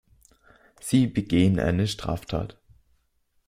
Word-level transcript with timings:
Sie 0.79 1.05
begehen 1.05 1.59
eine 1.59 1.85
Straftat. 1.87 2.57